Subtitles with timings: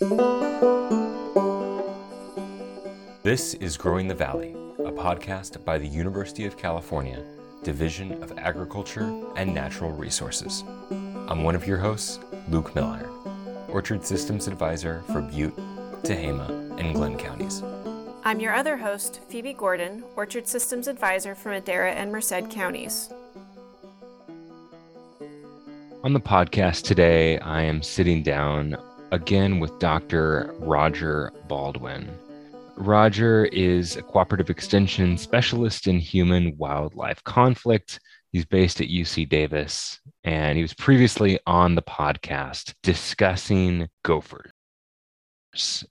[0.00, 0.12] This
[3.54, 7.20] is Growing the Valley, a podcast by the University of California,
[7.64, 10.62] Division of Agriculture and Natural Resources.
[10.92, 13.10] I'm one of your hosts, Luke Milliron,
[13.68, 15.56] Orchard Systems Advisor for Butte,
[16.04, 17.64] Tehama, and Glenn counties.
[18.22, 23.12] I'm your other host, Phoebe Gordon, Orchard Systems Advisor for Madera and Merced counties.
[26.04, 28.76] On the podcast today, I am sitting down
[29.10, 30.54] again with Dr.
[30.58, 32.10] Roger Baldwin.
[32.76, 37.98] Roger is a cooperative extension specialist in human wildlife conflict.
[38.32, 44.52] He's based at UC Davis, and he was previously on the podcast discussing gophers,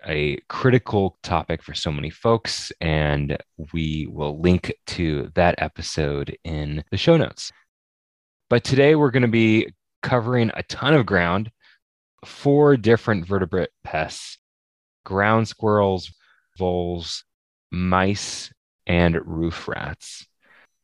[0.05, 2.71] a critical topic for so many folks.
[2.79, 3.37] And
[3.73, 7.51] we will link to that episode in the show notes.
[8.49, 11.51] But today we're going to be covering a ton of ground,
[12.25, 14.37] four different vertebrate pests
[15.03, 16.11] ground squirrels,
[16.57, 17.23] voles,
[17.71, 18.51] mice,
[18.85, 20.27] and roof rats.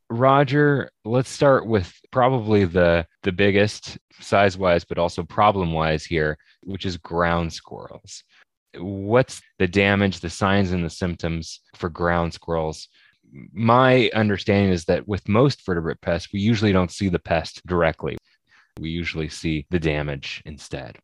[0.09, 6.38] Roger, let's start with probably the the biggest size wise, but also problem wise here,
[6.64, 8.23] which is ground squirrels.
[8.78, 12.88] What's the damage, the signs, and the symptoms for ground squirrels?
[13.52, 18.18] My understanding is that with most vertebrate pests, we usually don't see the pest directly.
[18.80, 20.97] We usually see the damage instead.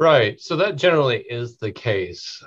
[0.00, 0.40] Right.
[0.40, 2.42] So that generally is the case.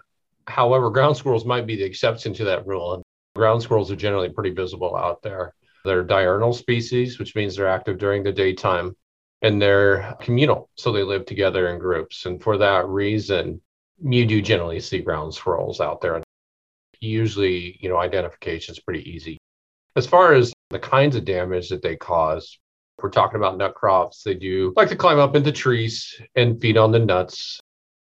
[0.47, 2.95] However, ground squirrels might be the exception to that rule.
[2.95, 3.03] And
[3.35, 5.53] ground squirrels are generally pretty visible out there.
[5.85, 8.95] They're diurnal species, which means they're active during the daytime,
[9.43, 10.71] and they're communal.
[10.75, 12.25] So they live together in groups.
[12.25, 13.61] And for that reason,
[14.01, 16.23] you do generally see ground squirrels out there.
[17.01, 19.37] Usually, you know, identification is pretty easy.
[19.95, 22.57] As far as the kinds of damage that they cause,
[23.03, 24.23] we're talking about nut crops.
[24.23, 27.59] They do like to climb up into trees and feed on the nuts.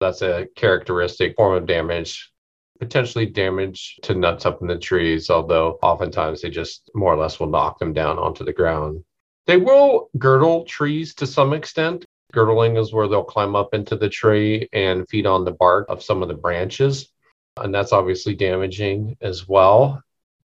[0.01, 2.31] That's a characteristic form of damage.
[2.79, 7.41] Potentially damage to nuts up in the trees, although oftentimes they just more or less
[7.41, 9.03] will knock them down onto the ground.
[9.47, 12.05] They will girdle trees to some extent.
[12.33, 16.03] Girdling is where they'll climb up into the tree and feed on the bark of
[16.03, 17.11] some of the branches.
[17.57, 20.03] And that's obviously damaging as well.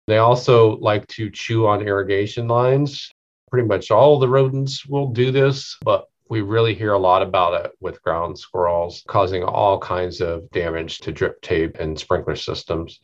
[0.08, 3.12] They also like to chew on irrigation lines
[3.50, 7.66] pretty much all the rodents will do this, but we really hear a lot about
[7.66, 13.00] it with ground squirrels causing all kinds of damage to drip tape and sprinkler systems.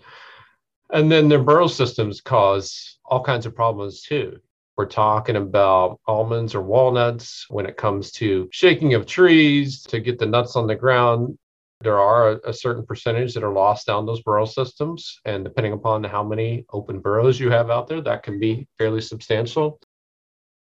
[0.91, 4.39] And then their burrow systems cause all kinds of problems too.
[4.75, 10.17] We're talking about almonds or walnuts when it comes to shaking of trees to get
[10.17, 11.37] the nuts on the ground.
[11.81, 15.19] There are a, certain percentage that are lost down those burrow systems.
[15.25, 19.01] And depending upon how many open burrows you have out there, that can be fairly
[19.01, 19.79] substantial.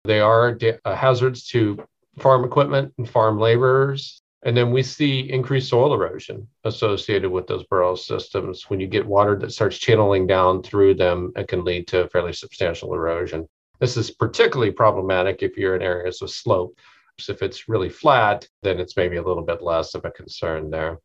[0.05, 1.83] They are uh, hazards to
[2.19, 4.21] farm equipment and farm laborers.
[4.45, 8.69] And then we see increased soil erosion associated with those burrow systems.
[8.69, 12.35] When you get water that starts channeling down through them, it can lead to fairly
[12.35, 13.49] substantial erosion.
[13.81, 16.79] This is particularly problematic if you're in areas with slope.
[17.19, 20.69] So if it's really flat, then it's maybe a little bit less of a concern
[20.69, 20.99] there.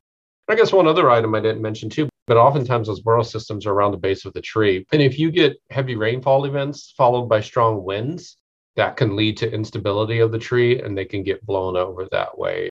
[0.50, 3.72] I guess one other item I didn't mention too, but oftentimes those burrow systems are
[3.72, 4.86] around the base of the tree.
[4.92, 8.38] And if you get heavy rainfall events followed by strong winds,
[8.79, 12.38] that can lead to instability of the tree and they can get blown over that
[12.38, 12.69] way.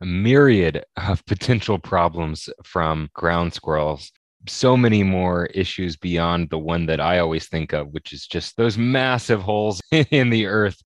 [0.00, 4.10] A myriad of potential problems from ground squirrels.
[4.48, 8.56] So many more issues beyond the one that I always think of, which is just
[8.56, 10.80] those massive holes in the earth.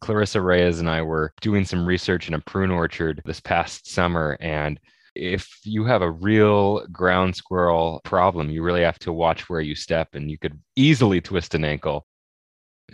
[0.00, 4.36] Clarissa Reyes and I were doing some research in a prune orchard this past summer.
[4.40, 4.78] And
[5.16, 9.74] if you have a real ground squirrel problem, you really have to watch where you
[9.74, 12.06] step and you could easily twist an ankle.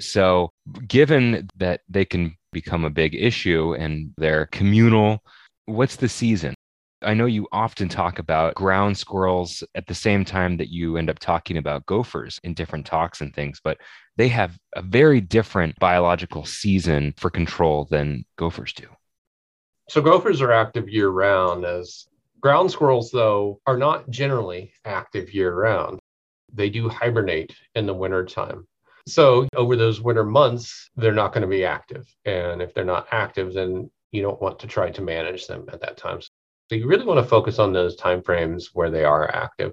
[0.00, 0.50] So,
[0.88, 5.22] given that they can become a big issue and they're communal,
[5.66, 6.54] what's the season?
[7.02, 11.10] I know you often talk about ground squirrels at the same time that you end
[11.10, 13.78] up talking about gophers in different talks and things, but
[14.16, 18.86] they have a very different biological season for control than gophers do.
[19.88, 22.06] So, gophers are active year round, as
[22.40, 25.98] ground squirrels, though, are not generally active year round.
[26.52, 28.66] They do hibernate in the wintertime.
[29.06, 32.06] So over those winter months, they're not going to be active.
[32.24, 35.80] And if they're not active, then you don't want to try to manage them at
[35.80, 36.20] that time.
[36.20, 39.72] So you really want to focus on those timeframes where they are active.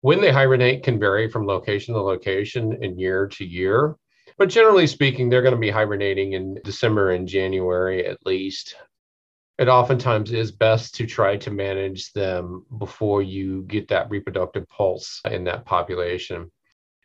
[0.00, 3.96] When they hibernate can vary from location to location and year to year.
[4.38, 8.76] But generally speaking, they're going to be hibernating in December and January at least.
[9.58, 15.22] It oftentimes is best to try to manage them before you get that reproductive pulse
[15.24, 16.50] in that population.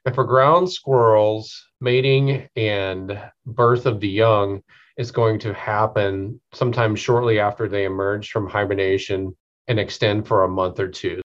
[0.06, 4.64] And for ground squirrels, mating and birth of the young
[4.98, 9.36] is going to happen sometime shortly after they emerge from hibernation
[9.68, 11.22] and extend for a month or two.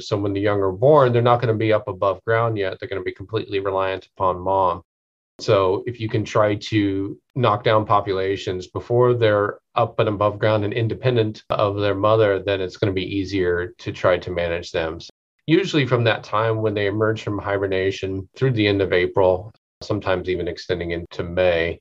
[0.00, 2.78] So when the young are born, they're not going to be up above ground yet.
[2.80, 4.82] They're going to be completely reliant upon mom.
[5.38, 10.64] So if you can try to knock down populations before they're up and above ground
[10.64, 14.70] and independent of their mother, then it's going to be easier to try to manage
[14.70, 14.98] them.
[15.46, 19.52] Usually from that time when they emerge from hibernation through the end of April,
[19.82, 21.80] sometimes even extending into May.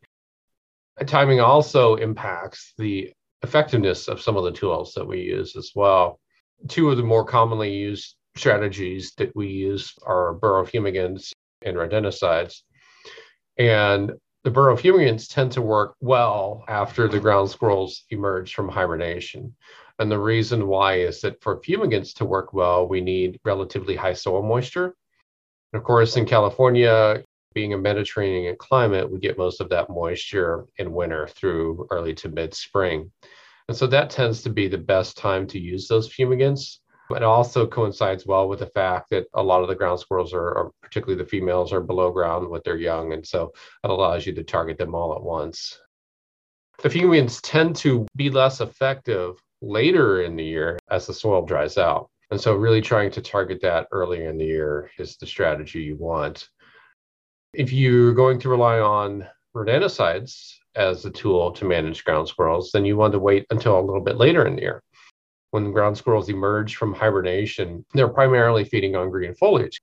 [1.05, 6.19] Timing also impacts the effectiveness of some of the tools that we use as well.
[6.67, 12.61] Two of the more commonly used strategies that we use are burrow fumigants and rodenticides.
[13.57, 14.13] And
[14.43, 19.55] the burrow fumigants tend to work well after the ground squirrels emerge from hibernation.
[19.99, 24.13] And the reason why is that for fumigants to work well, we need relatively high
[24.13, 24.95] soil moisture.
[25.71, 27.23] And of course, in California,
[27.53, 32.29] being a Mediterranean climate, we get most of that moisture in winter through early to
[32.29, 33.11] mid spring.
[33.67, 36.79] And so that tends to be the best time to use those fumigants.
[37.11, 40.57] It also coincides well with the fact that a lot of the ground squirrels are,
[40.57, 43.13] are, particularly the females, are below ground with their young.
[43.13, 43.53] And so
[43.83, 45.77] it allows you to target them all at once.
[46.81, 51.77] The fumigants tend to be less effective later in the year as the soil dries
[51.77, 52.09] out.
[52.31, 55.95] And so, really trying to target that earlier in the year is the strategy you
[55.95, 56.49] want.
[57.53, 62.85] If you're going to rely on rodenticides as a tool to manage ground squirrels, then
[62.85, 64.83] you want to wait until a little bit later in the year.
[65.51, 69.79] When ground squirrels emerge from hibernation, they're primarily feeding on green foliage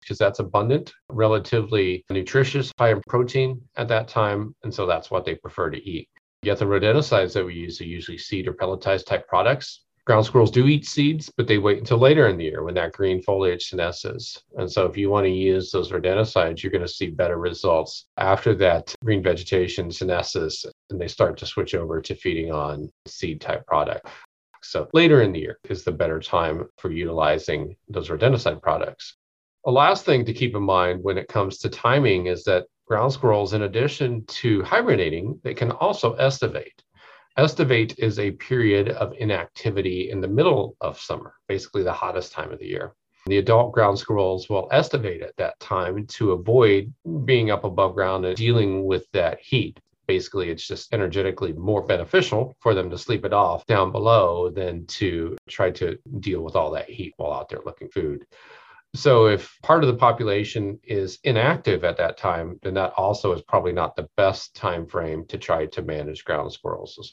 [0.00, 4.54] because that's abundant, relatively nutritious, high in protein at that time.
[4.64, 6.08] And so that's what they prefer to eat.
[6.42, 10.50] Yet the rodenticides that we use are usually seed or pelletized type products ground squirrels
[10.50, 13.68] do eat seeds, but they wait until later in the year when that green foliage
[13.68, 14.40] senesces.
[14.56, 18.06] And so if you want to use those rodenticides, you're going to see better results
[18.16, 23.42] after that green vegetation senesces and they start to switch over to feeding on seed
[23.42, 24.08] type product.
[24.62, 29.14] So later in the year is the better time for utilizing those rodenticide products.
[29.66, 33.12] A last thing to keep in mind when it comes to timing is that ground
[33.12, 36.82] squirrels, in addition to hibernating, they can also estivate.
[37.36, 42.50] Estivate is a period of inactivity in the middle of summer, basically the hottest time
[42.50, 42.94] of the year.
[43.26, 46.92] The adult ground squirrels will estivate at that time to avoid
[47.24, 49.78] being up above ground and dealing with that heat.
[50.06, 54.86] Basically, it's just energetically more beneficial for them to sleep it off down below than
[54.86, 58.24] to try to deal with all that heat while out there looking food.
[58.94, 63.42] So, if part of the population is inactive at that time, then that also is
[63.42, 67.12] probably not the best time frame to try to manage ground squirrels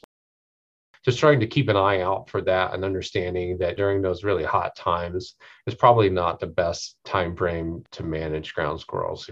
[1.06, 4.42] just trying to keep an eye out for that and understanding that during those really
[4.42, 5.36] hot times
[5.68, 9.30] is probably not the best time frame to manage ground squirrels.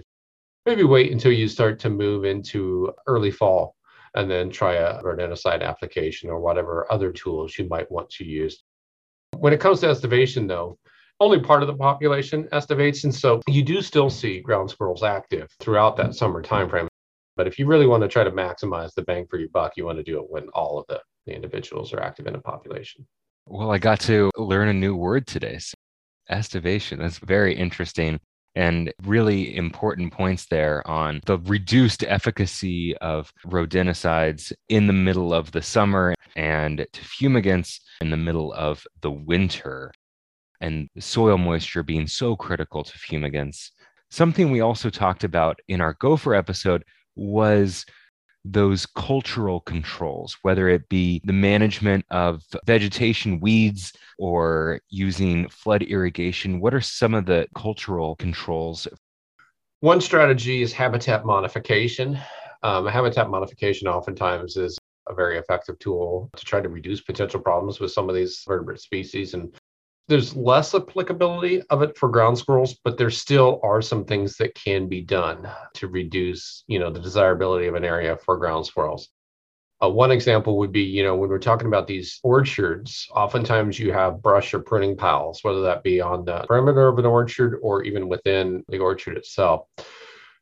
[0.66, 3.74] Maybe wait until you start to move into early fall
[4.14, 8.62] and then try a rodenticide application or whatever other tools you might want to use.
[9.36, 10.78] When it comes to estivation, though,
[11.20, 15.48] only part of the population estivates, and so you do still see ground squirrels active
[15.60, 16.88] throughout that summer timeframe.
[17.36, 19.84] But if you really want to try to maximize the bang for your buck, you
[19.84, 23.06] want to do it when all of the the individuals are active in a population.
[23.46, 25.58] Well, I got to learn a new word today.
[25.58, 25.74] So
[26.30, 26.98] estivation.
[26.98, 28.20] That's very interesting
[28.56, 35.50] and really important points there on the reduced efficacy of rodenticides in the middle of
[35.50, 39.90] the summer and to fumigants in the middle of the winter.
[40.64, 43.70] And soil moisture being so critical to fumigants.
[44.10, 46.84] Something we also talked about in our gopher episode
[47.16, 47.84] was
[48.46, 56.60] those cultural controls, whether it be the management of vegetation weeds or using flood irrigation?
[56.60, 58.88] What are some of the cultural controls?
[59.80, 62.18] One strategy is habitat modification.
[62.62, 67.80] Um, habitat modification oftentimes is a very effective tool to try to reduce potential problems
[67.80, 69.54] with some of these vertebrate species and
[70.08, 74.54] there's less applicability of it for ground squirrels, but there still are some things that
[74.54, 79.08] can be done to reduce, you know, the desirability of an area for ground squirrels.
[79.82, 83.92] Uh, one example would be, you know, when we're talking about these orchards, oftentimes you
[83.92, 87.82] have brush or pruning piles, whether that be on the perimeter of an orchard or
[87.82, 89.66] even within the orchard itself.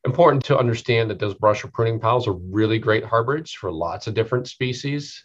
[0.05, 4.09] Important to understand that those brush or pruning piles are really great harborage for lots
[4.09, 5.25] of different species.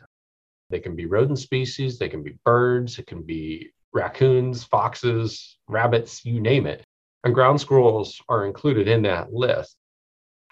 [0.69, 6.23] They can be rodent species, they can be birds, it can be raccoons, foxes, rabbits,
[6.23, 6.83] you name it.
[7.23, 9.75] And ground squirrels are included in that list.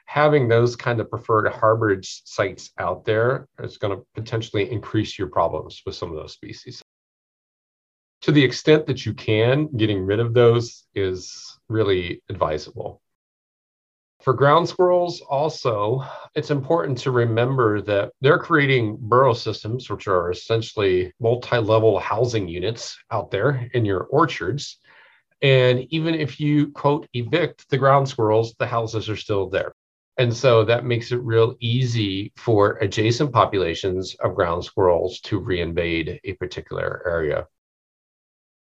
[0.07, 5.27] Having those kind of preferred harborage sites out there is going to potentially increase your
[5.27, 6.81] problems with some of those species.
[8.21, 13.01] To the extent that you can, getting rid of those is really advisable.
[14.25, 16.03] For ground squirrels, also,
[16.33, 22.47] it's important to remember that they're creating burrow systems, which are essentially multi level housing
[22.47, 24.79] units out there in your orchards.
[25.43, 29.73] And even if you, quote, evict the ground squirrels, the houses are still there.
[30.17, 36.19] And so that makes it real easy for adjacent populations of ground squirrels to reinvade
[36.23, 37.45] a particular area.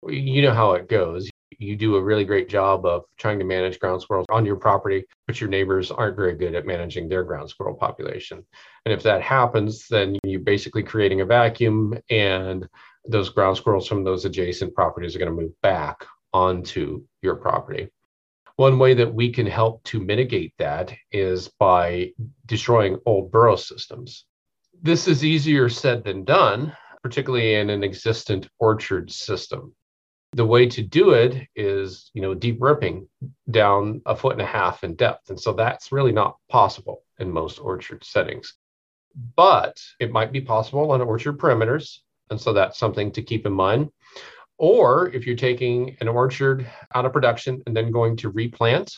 [0.07, 1.29] You know how it goes.
[1.57, 5.05] You do a really great job of trying to manage ground squirrels on your property,
[5.27, 8.43] but your neighbors aren't very good at managing their ground squirrel population.
[8.85, 12.67] And if that happens, then you're basically creating a vacuum, and
[13.07, 17.89] those ground squirrels from those adjacent properties are going to move back onto your property.
[18.55, 22.11] One way that we can help to mitigate that is by
[22.45, 24.25] destroying old burrow systems.
[24.81, 29.75] This is easier said than done, particularly in an existent orchard system.
[30.33, 33.07] The way to do it is, you know, deep ripping
[33.49, 35.29] down a foot and a half in depth.
[35.29, 38.53] And so that's really not possible in most orchard settings.
[39.35, 41.99] But it might be possible on orchard perimeters.
[42.29, 43.89] And so that's something to keep in mind.
[44.57, 48.95] Or if you're taking an orchard out of production and then going to replant,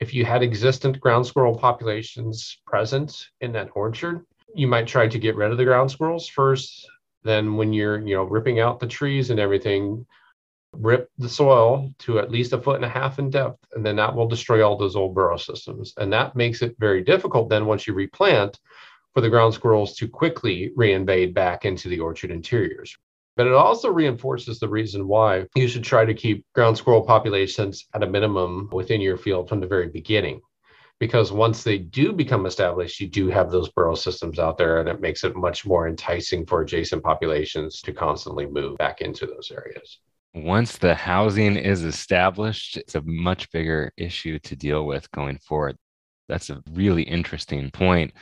[0.00, 5.18] if you had existent ground squirrel populations present in that orchard, you might try to
[5.18, 6.88] get rid of the ground squirrels first.
[7.24, 10.06] Then when you're, you know, ripping out the trees and everything,
[10.78, 13.96] rip the soil to at least a foot and a half in depth, and then
[13.96, 15.94] that will destroy all those old burrow systems.
[15.96, 18.58] And that makes it very difficult then once you replant
[19.14, 22.96] for the ground squirrels to quickly reinvade back into the orchard interiors.
[23.36, 27.86] But it also reinforces the reason why you should try to keep ground squirrel populations
[27.94, 30.40] at a minimum within your field from the very beginning.
[30.98, 34.88] Because once they do become established, you do have those burrow systems out there, and
[34.88, 39.50] it makes it much more enticing for adjacent populations to constantly move back into those
[39.50, 39.98] areas.
[40.36, 45.74] Once the housing is established, it's a much bigger issue to deal with going forward.
[46.28, 48.12] That's a really interesting point.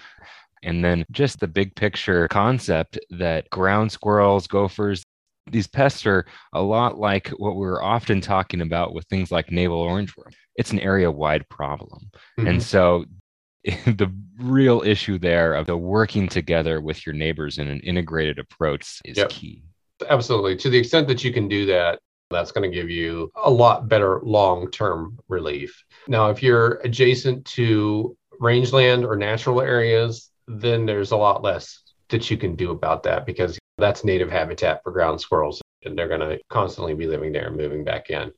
[0.62, 5.02] And then just the big picture concept that ground squirrels, gophers,
[5.50, 9.84] these pests are a lot like what we're often talking about with things like navel
[9.84, 10.32] orangeworm.
[10.54, 12.10] It's an area wide problem.
[12.38, 12.46] Mm-hmm.
[12.46, 13.06] And so
[13.64, 19.00] the real issue there of the working together with your neighbors in an integrated approach
[19.04, 19.30] is yep.
[19.30, 19.64] key.
[20.08, 20.56] Absolutely.
[20.56, 23.88] To the extent that you can do that, that's going to give you a lot
[23.88, 25.84] better long term relief.
[26.08, 32.30] Now, if you're adjacent to rangeland or natural areas, then there's a lot less that
[32.30, 36.20] you can do about that because that's native habitat for ground squirrels and they're going
[36.20, 38.32] to constantly be living there and moving back in.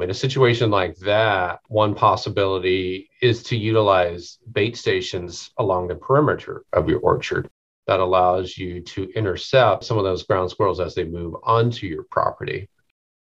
[0.00, 6.64] In a situation like that, one possibility is to utilize bait stations along the perimeter
[6.72, 7.50] of your orchard.
[7.90, 12.04] That allows you to intercept some of those ground squirrels as they move onto your
[12.04, 12.68] property.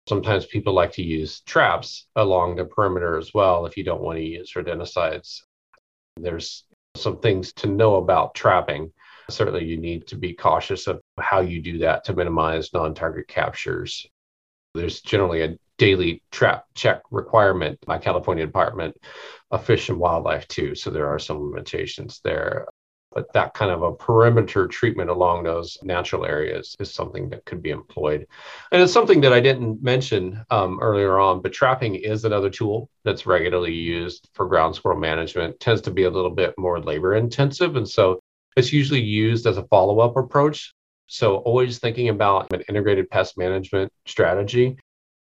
[0.06, 4.18] Sometimes people like to use traps along the perimeter as well if you don't want
[4.18, 5.40] to use rodenticides.
[6.18, 8.92] There's some things to know about trapping.
[9.30, 13.26] Certainly, you need to be cautious of how you do that to minimize non target
[13.26, 14.06] captures.
[14.75, 18.98] There's generally a daily trap check requirement by California Department
[19.50, 20.75] of Fish and Wildlife, too.
[20.75, 22.66] So there are some limitations there.
[23.12, 27.62] But that kind of a perimeter treatment along those natural areas is something that could
[27.62, 28.26] be employed.
[28.70, 32.90] And it's something that I didn't mention um, earlier on, but trapping is another tool
[33.04, 35.54] that's regularly used for ground squirrel management.
[35.54, 37.76] It tends to be a little bit more labor intensive.
[37.76, 38.20] And so
[38.56, 40.74] it's usually used as a follow up approach.
[41.06, 44.76] So always thinking about an integrated pest management strategy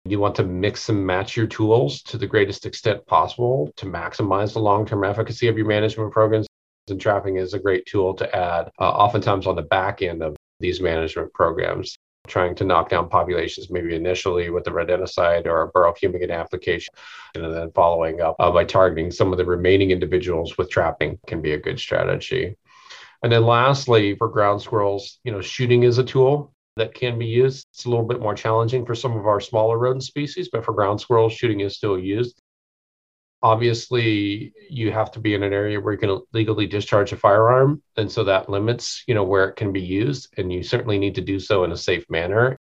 [0.05, 4.53] you want to mix and match your tools to the greatest extent possible to maximize
[4.53, 6.47] the long term efficacy of your management programs
[6.91, 10.37] and trapping is a great tool to add, uh, oftentimes on the back end of
[10.61, 11.97] these management programs,
[12.27, 16.93] trying to knock down populations maybe initially with the rodenticide or a burrow fumigant application,
[17.35, 21.41] and then following up uh, by targeting some of the remaining individuals with trapping can
[21.41, 22.57] be a good strategy.
[23.23, 27.27] And then lastly, for ground squirrels, you know, shooting is a tool that can be
[27.27, 27.67] used.
[27.73, 30.73] It's a little bit more challenging for some of our smaller rodent species, but for
[30.73, 32.42] ground squirrels, shooting is still used
[33.43, 37.83] obviously you have to be in an area where you can legally discharge a firearm
[37.97, 41.15] and so that limits you know where it can be used and you certainly need
[41.15, 42.57] to do so in a safe manner.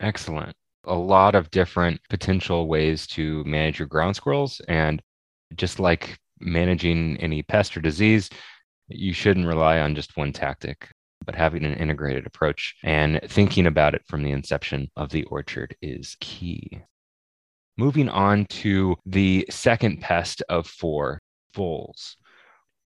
[0.00, 0.54] Excellent.
[0.84, 5.02] A lot of different potential ways to manage your ground squirrels and
[5.56, 8.30] just like managing any pest or disease
[8.88, 10.88] you shouldn't rely on just one tactic
[11.26, 15.76] but having an integrated approach and thinking about it from the inception of the orchard
[15.82, 16.80] is key
[17.80, 21.18] Moving on to the second pest of four,
[21.54, 22.18] voles.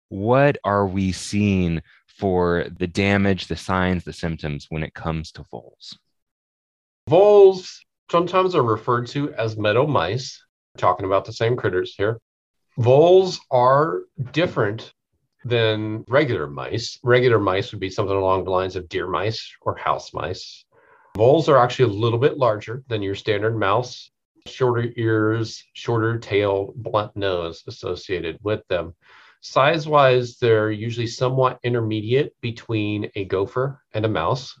[0.09, 5.45] What are we seeing for the damage, the signs, the symptoms when it comes to
[5.49, 5.97] voles?
[7.09, 7.79] Voles
[8.11, 10.39] sometimes are referred to as meadow mice,
[10.77, 12.19] talking about the same critters here.
[12.77, 14.93] Voles are different
[15.43, 16.99] than regular mice.
[17.01, 20.65] Regular mice would be something along the lines of deer mice or house mice.
[21.17, 24.11] Voles are actually a little bit larger than your standard mouse,
[24.47, 28.93] shorter ears, shorter tail, blunt nose associated with them.
[29.41, 34.53] Size wise, they're usually somewhat intermediate between a gopher and a mouse.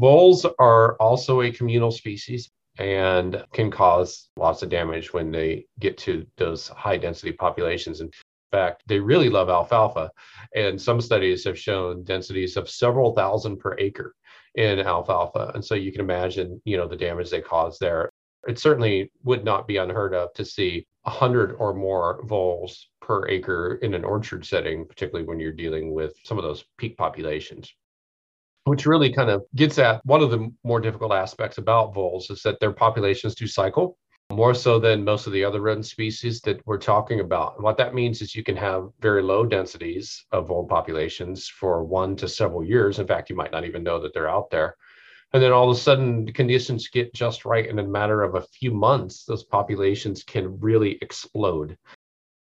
[0.00, 5.96] Voles are also a communal species and can cause lots of damage when they get
[5.96, 8.00] to those high density populations.
[8.00, 8.10] In
[8.50, 10.10] fact, they really love alfalfa.
[10.54, 14.14] And some studies have shown densities of several thousand per acre
[14.56, 15.52] in alfalfa.
[15.54, 18.10] And so you can imagine, you know, the damage they cause there.
[18.46, 23.76] It certainly would not be unheard of to see 100 or more voles per acre
[23.82, 27.72] in an orchard setting, particularly when you're dealing with some of those peak populations
[28.64, 32.42] which really kind of gets at one of the more difficult aspects about voles is
[32.42, 33.98] that their populations do cycle
[34.32, 37.54] more so than most of the other rodent species that we're talking about.
[37.56, 41.84] And what that means is you can have very low densities of vole populations for
[41.84, 42.98] one to several years.
[42.98, 44.76] In fact, you might not even know that they're out there.
[45.34, 47.68] And then all of a sudden, conditions get just right.
[47.68, 51.76] And in a matter of a few months, those populations can really explode.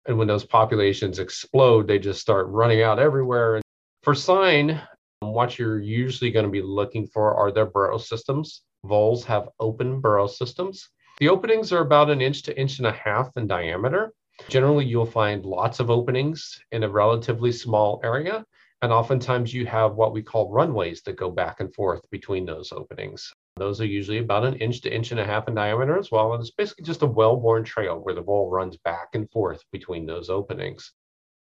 [0.05, 3.55] And when those populations explode, they just start running out everywhere.
[3.55, 3.63] And
[4.03, 4.79] for sign,
[5.21, 8.61] what you're usually going to be looking for are their burrow systems.
[8.85, 10.87] Voles have open burrow systems.
[11.17, 14.13] The openings are about an inch to inch and a half in diameter.
[14.49, 18.45] Generally, you'll find lots of openings in a relatively small area.
[18.83, 22.73] And oftentimes, you have what we call runways that go back and forth between those
[22.73, 23.31] openings.
[23.55, 26.33] Those are usually about an inch to inch and a half in diameter as well.
[26.33, 29.63] And it's basically just a well worn trail where the vole runs back and forth
[29.71, 30.91] between those openings.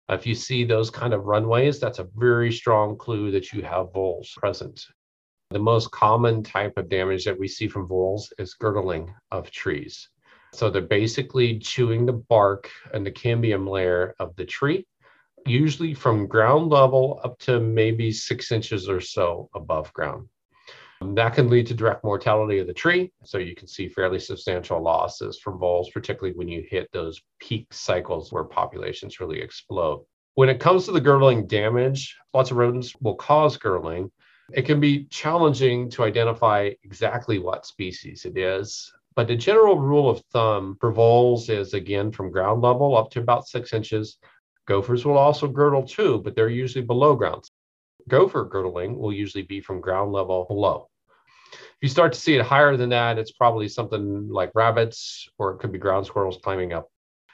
[0.08, 3.92] If you see those kind of runways, that's a very strong clue that you have
[3.92, 4.86] voles present.
[5.50, 10.08] The most common type of damage that we see from voles is girdling of trees.
[10.54, 14.86] So they're basically chewing the bark and the cambium layer of the tree,
[15.46, 20.28] usually from ground level up to maybe six inches or so above ground.
[21.00, 23.12] That can lead to direct mortality of the tree.
[23.24, 27.72] So you can see fairly substantial losses from voles, particularly when you hit those peak
[27.72, 30.04] cycles where populations really explode.
[30.34, 34.10] When it comes to the girdling damage, lots of rodents will cause girdling.
[34.52, 38.92] It can be challenging to identify exactly what species it is.
[39.16, 43.20] But the general rule of thumb for voles is again from ground level up to
[43.20, 44.18] about six inches.
[44.66, 47.48] Gophers will also girdle too, but they're usually below ground
[48.08, 50.88] gopher girdling will usually be from ground level below.
[51.52, 55.52] If you start to see it higher than that, it's probably something like rabbits, or
[55.52, 56.88] it could be ground squirrels climbing up.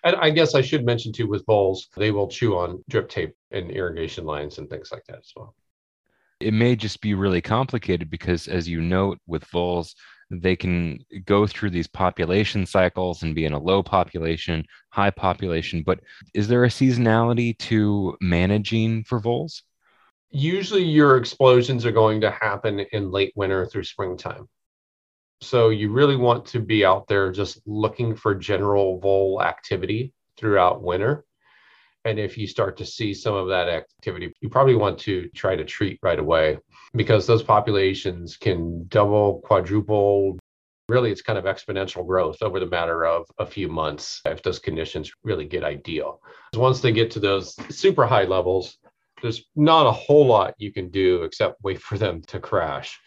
[0.05, 3.35] And I guess I should mention too with voles, they will chew on drip tape
[3.53, 5.55] and irrigation lines and things like that as well.
[6.40, 9.95] It may just be really complicated because, as you note with voles,
[10.33, 15.83] they can go through these population cycles and be in a low population, high population.
[15.85, 16.01] But
[16.35, 19.62] is there a seasonality to managing for voles?
[20.33, 24.49] usually your explosions are going to happen in late winter through springtime.
[25.42, 30.83] So you really want to be out there just looking for general vole activity throughout
[30.83, 31.25] winter.
[32.05, 35.55] And if you start to see some of that activity, you probably want to try
[35.55, 36.59] to treat right away
[36.94, 40.38] because those populations can double, quadruple.
[40.88, 44.59] Really, it's kind of exponential growth over the matter of a few months if those
[44.59, 46.20] conditions really get ideal.
[46.55, 48.78] Once they get to those super high levels,
[49.22, 52.98] there's not a whole lot you can do except wait for them to crash.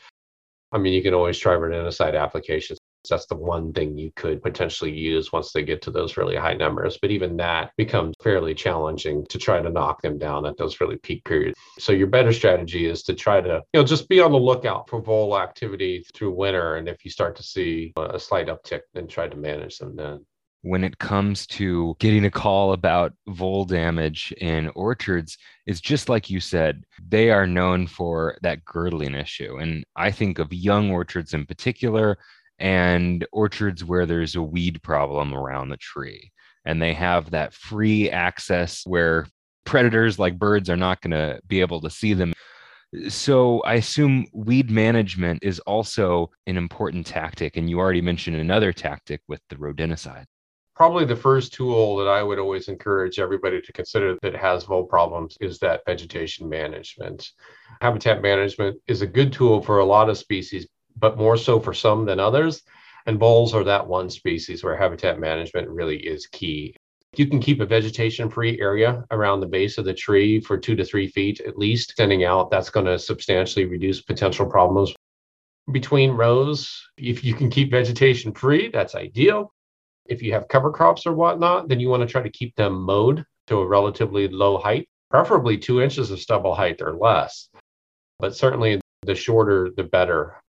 [0.72, 2.80] I mean, you can always try rodenticide applications.
[3.10, 6.54] That's the one thing you could potentially use once they get to those really high
[6.54, 6.98] numbers.
[7.02, 10.98] But even that becomes fairly challenging to try to knock them down at those really
[10.98, 11.60] peak periods.
[11.80, 14.90] So your better strategy is to try to, you know, just be on the lookout
[14.90, 16.76] for vole activity through winter.
[16.76, 20.26] And if you start to see a slight uptick, then try to manage them then
[20.66, 25.38] when it comes to getting a call about vole damage in orchards
[25.68, 30.40] it's just like you said they are known for that girdling issue and i think
[30.40, 32.18] of young orchards in particular
[32.60, 36.32] and orchards where there's a weed problem around the tree
[36.66, 39.28] and they have that free access where
[39.66, 42.34] predators like birds are not going to be able to see them
[43.10, 47.58] so I assume weed management is also an important tactic.
[47.58, 50.26] And you already mentioned another tactic with the rodenticide
[50.76, 54.84] probably the first tool that I would always encourage everybody to consider that has vole
[54.84, 57.32] problems is that vegetation management.
[57.82, 61.74] Habitat management is a good tool for a lot of species, but more so for
[61.74, 62.64] some than others.
[63.06, 66.76] And voles are that one species where habitat management really is key.
[67.16, 70.76] You can keep a vegetation free area around the base of the tree for two
[70.76, 72.52] to three feet at least, extending out.
[72.52, 74.94] That's going to substantially reduce potential problems
[75.72, 76.80] between rows.
[76.98, 79.54] If you can keep vegetation free, that's ideal
[80.06, 82.82] If you have cover crops or whatnot, then you want to try to keep them
[82.82, 87.50] mowed to a relatively low height, preferably two inches of stubble height or less.
[88.20, 90.42] But certainly the shorter, the better.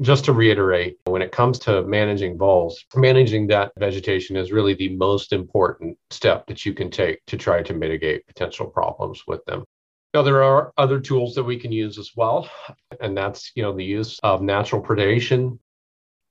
[0.00, 4.96] Just to reiterate, when it comes to managing voles, managing that vegetation is really the
[4.96, 9.64] most important step that you can take to try to mitigate potential problems with them.
[10.12, 12.50] Now, there are other tools that we can use as well,
[13.00, 15.58] and that's you know the use of natural predation.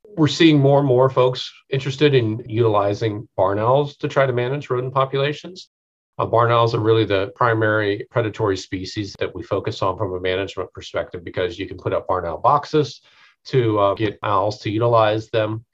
[0.05, 4.69] We're seeing more and more folks interested in utilizing barn owls to try to manage
[4.69, 5.69] rodent populations.
[6.17, 10.19] Uh, barn owls are really the primary predatory species that we focus on from a
[10.19, 13.01] management perspective because you can put up barn owl boxes
[13.45, 15.65] to uh, get owls to utilize them.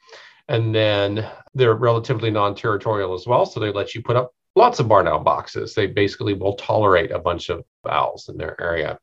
[0.47, 3.45] And then they're relatively non territorial as well.
[3.45, 5.73] So they let you put up lots of barn owl boxes.
[5.73, 8.97] They basically will tolerate a bunch of owls in their area.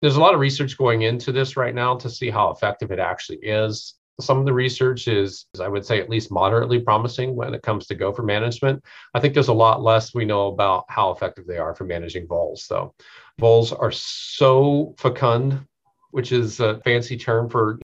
[0.00, 2.98] There's a lot of research going into this right now to see how effective it
[2.98, 3.94] actually is.
[4.20, 7.86] Some of the research is, I would say, at least moderately promising when it comes
[7.86, 8.82] to gopher management.
[9.14, 12.26] I think there's a lot less we know about how effective they are for managing
[12.26, 12.94] voles, though.
[13.40, 15.66] Voles are so fecund,
[16.10, 17.78] which is a fancy term for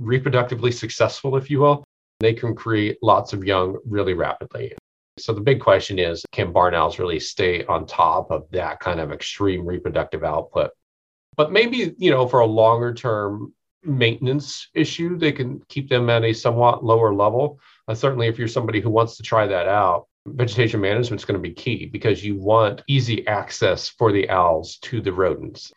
[0.00, 1.84] reproductively successful, if you will.
[2.20, 4.74] They can create lots of young really rapidly.
[5.18, 9.00] So the big question is can barn owls really stay on top of that kind
[9.00, 10.70] of extreme reproductive output?
[11.36, 13.52] But maybe, you know, for a longer term
[13.82, 17.60] maintenance issue, they can keep them at a somewhat lower level.
[17.86, 21.40] Uh, certainly, if you're somebody who wants to try that out, vegetation management is going
[21.40, 25.72] to be key because you want easy access for the owls to the rodents.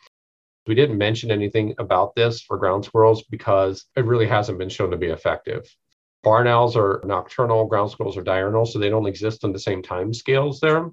[0.67, 4.91] We didn't mention anything about this for ground squirrels because it really hasn't been shown
[4.91, 5.63] to be effective.
[6.23, 9.81] Barn owls are nocturnal, ground squirrels are diurnal, so they don't exist on the same
[9.81, 10.91] time scales there.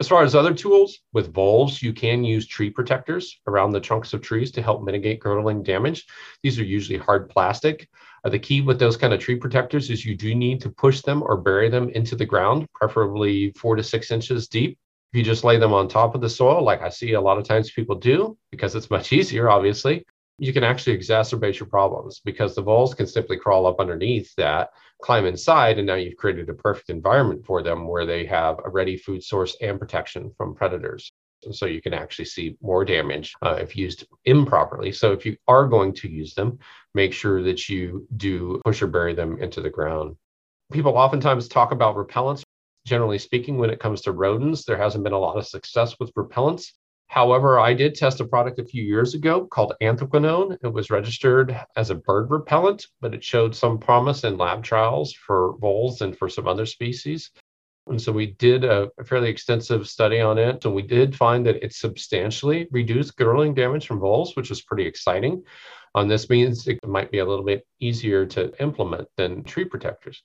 [0.00, 4.12] As far as other tools, with voles, you can use tree protectors around the trunks
[4.14, 6.06] of trees to help mitigate girdling damage.
[6.42, 7.88] These are usually hard plastic.
[8.24, 11.02] Uh, the key with those kind of tree protectors is you do need to push
[11.02, 14.78] them or bury them into the ground, preferably four to six inches deep.
[15.12, 17.36] If you just lay them on top of the soil, like I see a lot
[17.36, 20.06] of times people do, because it's much easier, obviously,
[20.38, 24.70] you can actually exacerbate your problems because the voles can simply crawl up underneath that,
[25.02, 28.70] climb inside, and now you've created a perfect environment for them where they have a
[28.70, 31.12] ready food source and protection from predators.
[31.44, 34.92] And so you can actually see more damage uh, if used improperly.
[34.92, 36.58] So if you are going to use them,
[36.94, 40.16] make sure that you do push or bury them into the ground.
[40.72, 42.44] People oftentimes talk about repellents
[42.84, 46.14] generally speaking, when it comes to rodents, there hasn't been a lot of success with
[46.14, 46.72] repellents.
[47.12, 50.56] However, I did test a product a few years ago called anthraquinone.
[50.62, 55.12] It was registered as a bird repellent, but it showed some promise in lab trials
[55.12, 57.30] for voles and for some other species.
[57.86, 60.64] And so we did a, fairly extensive study on it.
[60.64, 64.86] And we did find that it substantially reduced girdling damage from voles, which is pretty
[64.86, 65.42] exciting.
[65.94, 70.22] And this means it might be a little bit easier to implement than tree protectors.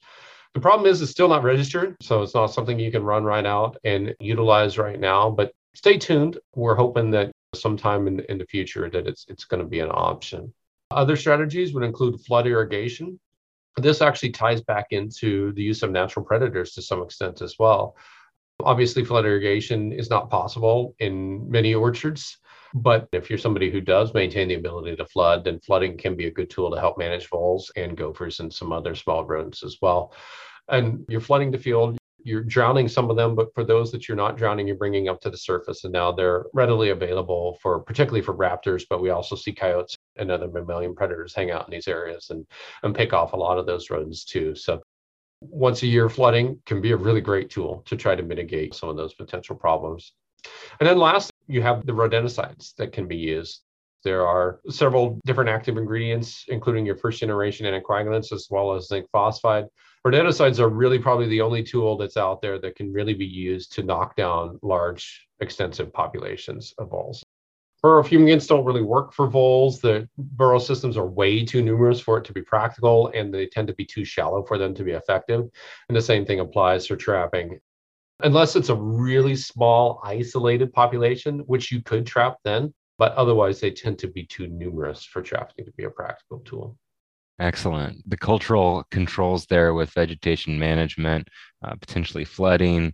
[0.53, 3.45] The problem is it's still not registered, so it's not something you can run right
[3.45, 5.29] out and utilize right now.
[5.29, 6.39] But stay tuned.
[6.55, 9.91] We're hoping that sometime in, in the future that it's it's going to be an
[9.91, 10.53] option.
[10.91, 13.19] Other strategies would include flood irrigation.
[13.77, 17.95] This actually ties back into the use of natural predators to some extent as well.
[18.61, 22.37] Obviously, flood irrigation is not possible in many orchards.
[22.81, 26.27] But if you're somebody who does maintain the ability to flood, then flooding can be
[26.27, 29.77] a good tool to help manage voles and gophers and some other small rodents as
[29.81, 30.13] well.
[30.69, 34.17] And you're flooding the field, you're drowning some of them, but for those that you're
[34.17, 35.85] not drowning, you're bringing up to the surface.
[35.85, 40.29] And now they're readily available for, particularly for raptors, but we also see coyotes and
[40.29, 42.45] other mammalian predators hang out in these areas and,
[42.83, 44.55] and pick off a lot of those rodents too.
[44.55, 44.81] So
[45.41, 48.89] once a year flooding can be a really great tool to try to mitigate some
[48.89, 50.13] of those potential problems.
[50.79, 53.61] And then last, you have the rodenticides that can be used.
[54.03, 59.07] There are several different active ingredients, including your first generation anticoagulants as well as zinc
[59.11, 59.67] phosphide.
[60.05, 63.73] Rodenticides are really probably the only tool that's out there that can really be used
[63.73, 67.23] to knock down large, extensive populations of voles.
[67.83, 69.79] Burrow fumigants don't really work for voles.
[69.79, 73.67] The burrow systems are way too numerous for it to be practical, and they tend
[73.67, 75.41] to be too shallow for them to be effective.
[75.87, 77.59] And the same thing applies for trapping
[78.21, 82.73] unless it's a really small, isolated population, which you could trap then.
[82.97, 86.77] But otherwise, they tend to be too numerous for trapping to be a practical tool.
[87.39, 88.09] Excellent.
[88.09, 91.27] The cultural controls there with vegetation management,
[91.63, 92.93] uh, potentially flooding,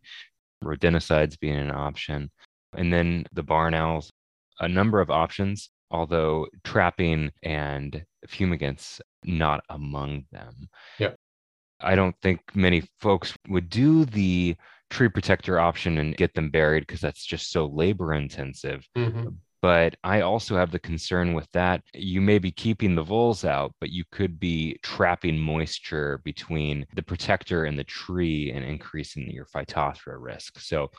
[0.61, 2.29] rodenticides being an option,
[2.75, 4.11] and then the barn owls,
[4.59, 10.67] a number of options, although trapping and fumigants not among them.
[10.99, 11.11] Yeah.
[11.79, 14.55] I don't think many folks would do the
[14.93, 18.87] tree protector option and get them buried because that's just so labor intensive.
[18.95, 19.29] Mm-hmm.
[19.61, 21.81] But I also have the concern with that.
[21.93, 27.01] You may be keeping the voles out, but you could be trapping moisture between the
[27.01, 30.59] protector and the tree and increasing your phytophthora risk.
[30.59, 30.91] So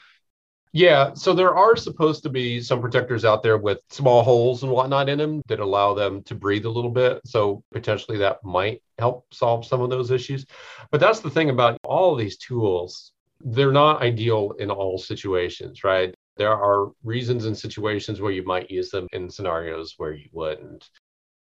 [0.77, 4.73] yeah, so there are supposed to be some protectors out there with small holes and
[4.73, 7.21] whatnot in them that allow them to breathe a little bit.
[7.27, 10.47] So potentially that might help solve some of those issues.
[10.91, 13.13] But that's the thing about all these tools,
[13.45, 16.15] they're not ideal in all situations, right?
[16.37, 20.89] There are reasons and situations where you might use them in scenarios where you wouldn't.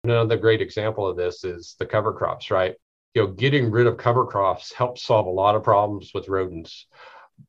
[0.05, 2.77] Another great example of this is the cover crops, right?
[3.15, 6.87] You know, getting rid of cover crops helps solve a lot of problems with rodents.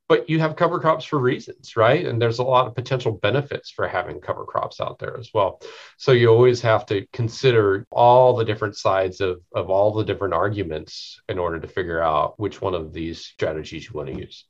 [0.08, 2.06] But you have cover crops for reasons, right?
[2.06, 5.62] And there's a lot of potential benefits for having cover crops out there as well.
[5.98, 10.34] So you always have to consider all the different sides of, of all the different
[10.34, 14.46] arguments in order to figure out which one of these strategies you want to use.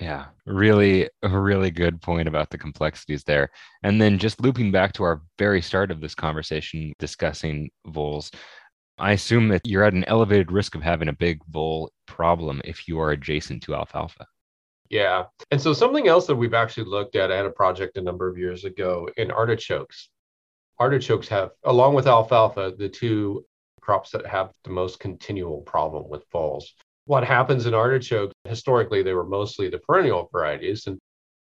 [0.00, 3.50] Yeah, really, a really good point about the complexities there.
[3.84, 8.32] And then just looping back to our very start of this conversation discussing voles,
[8.98, 12.88] I assume that you're at an elevated risk of having a big vole problem if
[12.88, 14.26] you are adjacent to alfalfa.
[14.92, 15.24] Yeah.
[15.50, 18.28] And so something else that we've actually looked at, I had a project a number
[18.28, 20.08] of years ago in artichokes.
[20.78, 23.44] Artichokes have, along with alfalfa, the two
[23.80, 26.74] crops that have the most continual problem with voles
[27.06, 30.98] what happens in artichokes historically they were mostly the perennial varieties and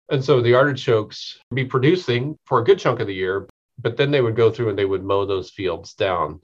[0.10, 3.48] and so the artichokes be producing for a good chunk of the year
[3.80, 6.40] but then they would go through and they would mow those fields down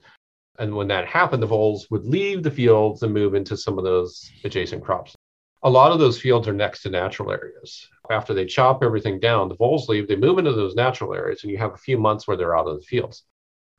[0.58, 3.84] and when that happened the voles would leave the fields and move into some of
[3.84, 5.14] those adjacent crops
[5.62, 9.48] a lot of those fields are next to natural areas after they chop everything down
[9.48, 12.26] the voles leave they move into those natural areas and you have a few months
[12.26, 13.24] where they're out of the fields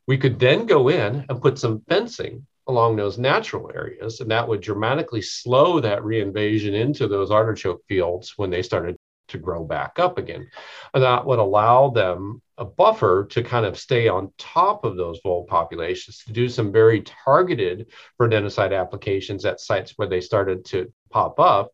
[0.07, 4.47] we could then go in and put some fencing along those natural areas, and that
[4.47, 8.95] would dramatically slow that reinvasion into those artichoke fields when they started
[9.27, 10.49] to grow back up again.
[10.93, 15.19] And that would allow them a buffer to kind of stay on top of those
[15.23, 17.87] vole populations to do some very targeted
[18.19, 21.71] rodenticide applications at sites where they started to pop up.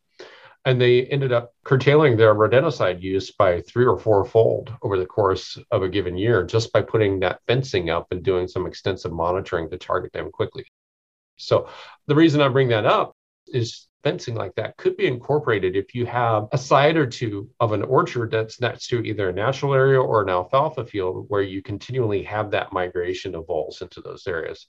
[0.65, 5.05] And they ended up curtailing their rodenticide use by three or four fold over the
[5.05, 9.13] course of a given year just by putting that fencing up and doing some extensive
[9.13, 10.65] monitoring to target them quickly.
[11.37, 11.69] So
[12.07, 13.15] the reason I bring that up
[13.47, 17.71] is fencing like that could be incorporated if you have a side or two of
[17.71, 21.61] an orchard that's next to either a natural area or an alfalfa field where you
[21.61, 24.67] continually have that migration of voles into those areas.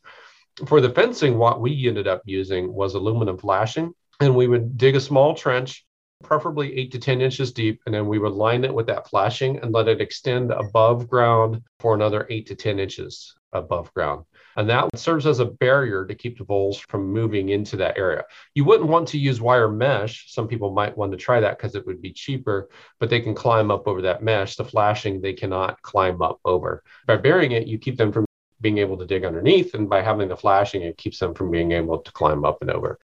[0.67, 4.97] For the fencing, what we ended up using was aluminum flashing, and we would dig
[4.97, 5.85] a small trench,
[6.25, 9.59] preferably eight to 10 inches deep, and then we would line it with that flashing
[9.59, 14.25] and let it extend above ground for another eight to 10 inches above ground.
[14.57, 18.25] And that serves as a barrier to keep the voles from moving into that area.
[18.55, 20.33] You wouldn't want to use wire mesh.
[20.33, 23.35] Some people might want to try that because it would be cheaper, but they can
[23.35, 24.57] climb up over that mesh.
[24.57, 26.83] The flashing, they cannot climb up over.
[27.07, 28.27] By burying it, you keep them from
[28.61, 29.75] being able to dig underneath.
[29.75, 32.71] And by having the flashing, it keeps them from being able to climb up and
[32.73, 32.99] over.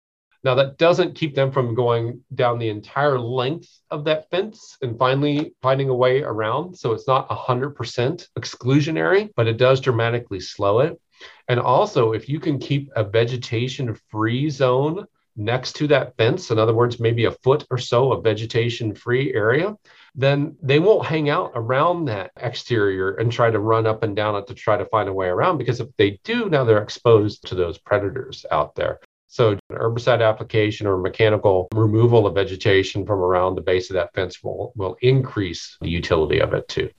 [0.44, 4.98] Now, that doesn't keep them from going down the entire length of that fence and
[4.98, 6.78] finally finding a way around.
[6.78, 11.00] So it's not 100% exclusionary, but it does dramatically slow it.
[11.48, 15.06] And also, if you can keep a vegetation free zone
[15.38, 19.34] next to that fence, in other words, maybe a foot or so of vegetation free
[19.34, 19.76] area,
[20.14, 24.36] then they won't hang out around that exterior and try to run up and down
[24.36, 25.58] it to try to find a way around.
[25.58, 29.00] Because if they do, now they're exposed to those predators out there.
[29.34, 34.44] So, herbicide application or mechanical removal of vegetation from around the base of that fence
[34.44, 36.92] will, will increase the utility of it too.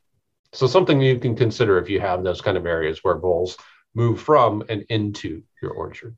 [0.53, 3.57] So, something you can consider if you have those kind of areas where voles
[3.95, 6.17] move from and into your orchard.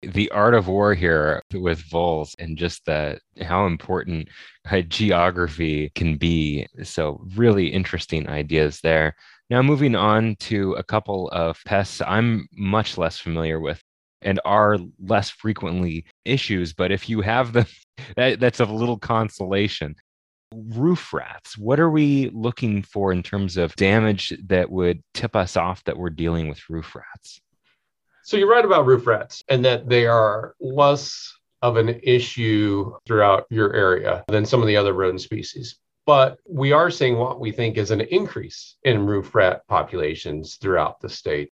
[0.00, 4.30] The art of war here with voles and just the how important
[4.88, 6.66] geography can be.
[6.84, 9.14] So really interesting ideas there.
[9.50, 13.83] Now moving on to a couple of pests i'm much less familiar with
[14.24, 17.66] and are less frequently issues but if you have them
[18.16, 19.94] that, that's a little consolation
[20.54, 21.58] roof rats.
[21.58, 25.96] What are we looking for in terms of damage that would tip us off that
[25.96, 27.40] we're dealing with roof rats?
[28.24, 31.32] So you're right about roof rats and that they are less
[31.62, 35.76] of an issue throughout your area than some of the other rodent species.
[36.06, 41.00] But we are seeing what we think is an increase in roof rat populations throughout
[41.00, 41.50] the state.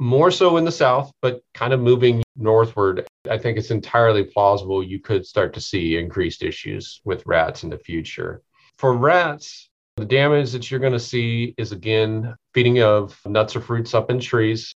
[0.00, 3.06] More so in the south, but kind of moving northward.
[3.30, 7.68] I think it's entirely plausible you could start to see increased issues with rats in
[7.68, 8.40] the future.
[8.78, 13.60] For rats, the damage that you're going to see is again feeding of nuts or
[13.60, 14.74] fruits up in trees.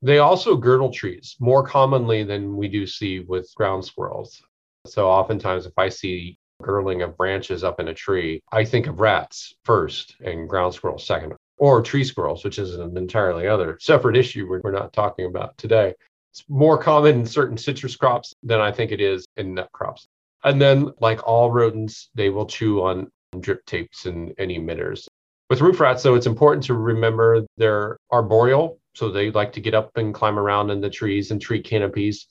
[0.00, 4.40] They also girdle trees more commonly than we do see with ground squirrels.
[4.86, 9.00] So oftentimes, if I see girdling of branches up in a tree, I think of
[9.00, 14.16] rats first and ground squirrels second, or tree squirrels, which is an entirely other separate
[14.16, 15.94] issue we're, we're not talking about today.
[16.32, 20.08] It's more common in certain citrus crops than I think it is in nut crops.
[20.42, 25.06] And then, like all rodents, they will chew on drip tapes and, and emitters.
[25.50, 28.80] With roof rats, though, it's important to remember they're arboreal.
[28.96, 32.26] So they like to get up and climb around in the trees and tree canopies.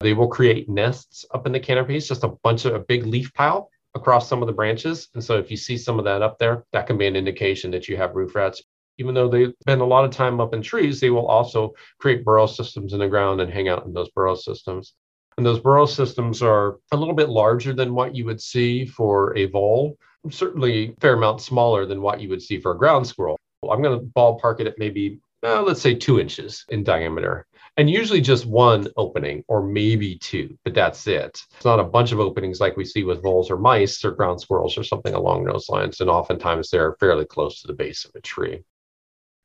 [0.00, 3.32] They will create nests up in the canopies, just a bunch of a big leaf
[3.32, 5.08] pile across some of the branches.
[5.14, 7.70] And so if you see some of that up there, that can be an indication
[7.70, 8.62] that you have roof rats.
[8.98, 12.24] Even though they spend a lot of time up in trees, they will also create
[12.24, 14.94] burrow systems in the ground and hang out in those burrow systems.
[15.36, 19.36] And those burrow systems are a little bit larger than what you would see for
[19.36, 19.96] a vole,
[20.30, 23.38] certainly a fair amount smaller than what you would see for a ground squirrel.
[23.68, 27.90] I'm going to ballpark it at maybe, uh, let's say, two inches in diameter and
[27.90, 31.42] usually just one opening or maybe two, but that's it.
[31.56, 34.40] It's not a bunch of openings like we see with voles or mice or ground
[34.40, 36.00] squirrels or something along those lines.
[36.00, 38.62] And oftentimes they're fairly close to the base of a tree.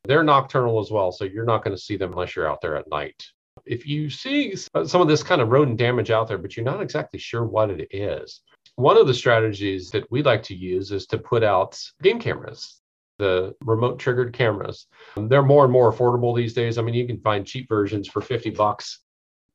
[0.04, 2.76] They're nocturnal as well, so you're not going to see them unless you're out there
[2.76, 3.22] at night.
[3.66, 6.64] If you see uh, some of this kind of rodent damage out there, but you're
[6.64, 8.40] not exactly sure what it is,
[8.76, 12.80] one of the strategies that we like to use is to put out game cameras,
[13.18, 14.86] the remote triggered cameras.
[15.16, 16.78] They're more and more affordable these days.
[16.78, 19.00] I mean, you can find cheap versions for 50 bucks.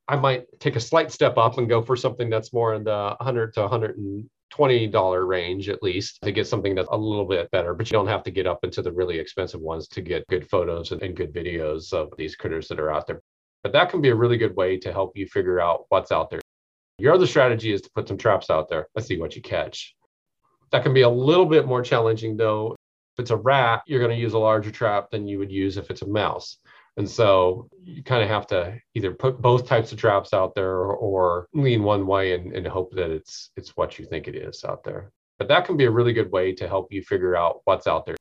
[0.08, 3.16] I might take a slight step up and go for something that's more in the
[3.20, 3.98] 100 to 100
[4.58, 8.08] $20 range at least to get something that's a little bit better, but you don't
[8.08, 11.16] have to get up into the really expensive ones to get good photos and, and
[11.16, 13.22] good videos of these critters that are out there.
[13.64, 16.30] But that can be a really good way to help you figure out what's out
[16.30, 16.42] there.
[16.98, 18.88] Your other strategy is to put some traps out there.
[18.96, 19.96] Let's see what you catch.
[20.72, 22.76] That can be a little bit more challenging though.
[23.18, 25.78] If it's a rat, you're going to use a larger trap than you would use
[25.78, 26.58] if it's a mouse.
[26.98, 30.78] And so you kind of have to either put both types of traps out there
[30.78, 34.64] or, lean one way and, and hope that it's it's what you think it is
[34.64, 35.12] out there.
[35.38, 38.06] But that can be a really good way to help you figure out what's out
[38.06, 38.16] there.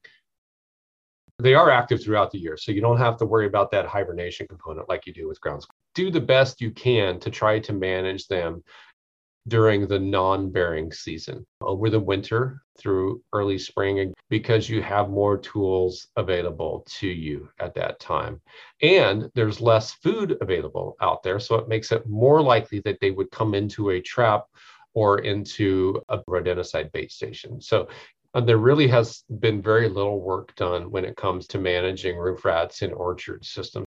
[1.39, 4.47] They are active throughout the year, so you don't have to worry about that hibernation
[4.49, 5.81] component like you do with ground squirrels.
[5.95, 8.63] Do the best you can to try to manage them
[9.47, 15.37] during the non bearing season over the winter through early spring because you have more
[15.37, 18.41] tools available to you at that time.
[18.83, 21.39] And there's less food available out there.
[21.39, 24.47] So it makes it more likely that they would come into a trap
[24.95, 27.61] or into a rodenticide bait station.
[27.61, 27.89] So
[28.33, 32.45] uh, there really has been very little work done when it comes to managing roof
[32.45, 33.87] rats in orchard systems.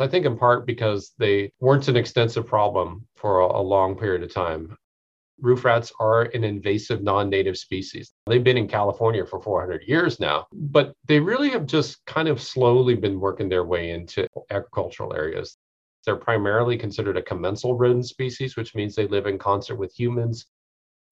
[0.00, 4.32] I think in part because they weren't an extensive problem for a long period of
[4.32, 4.74] time
[5.42, 8.12] roof rats are an invasive non-native species.
[8.26, 12.40] They've been in California for 400 years now, but they really have just kind of
[12.40, 15.58] slowly been working their way into agricultural areas.
[16.06, 20.46] They're primarily considered a commensal rodent species, which means they live in concert with humans.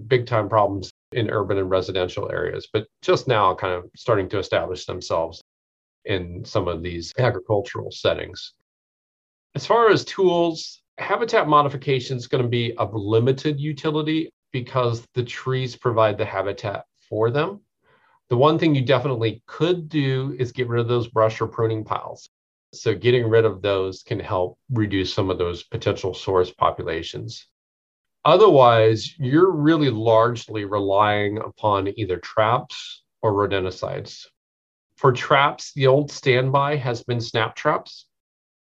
[0.06, 4.38] Big time problems in urban and residential areas, but just now kind of starting to
[4.38, 5.42] establish themselves
[6.06, 8.54] in some of these agricultural settings.
[9.54, 15.24] As far as tools, habitat modification is going to be of limited utility because the
[15.24, 17.60] trees provide the habitat for them.
[18.28, 21.84] The one thing you definitely could do is get rid of those brush or pruning
[21.84, 22.28] piles.
[22.72, 27.48] So, getting rid of those can help reduce some of those potential source populations.
[28.24, 34.26] Otherwise, you're really largely relying upon either traps or rodenticides.
[34.96, 38.06] For traps, the old standby has been snap traps.